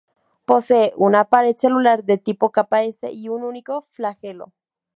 Posee 0.45 0.93
una 0.95 1.25
pared 1.25 1.55
celular 1.57 2.03
de 2.03 2.17
tipo 2.17 2.51
capa 2.51 2.81
S 2.81 3.11
y 3.11 3.29
un 3.29 3.43
único 3.43 3.81
flagelo. 3.81 4.51